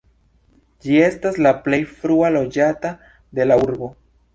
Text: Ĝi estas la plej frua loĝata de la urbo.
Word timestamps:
Ĝi 0.85 0.97
estas 1.09 1.39
la 1.47 1.53
plej 1.67 1.81
frua 2.01 2.35
loĝata 2.41 2.97
de 3.41 3.51
la 3.53 3.65
urbo. 3.69 3.97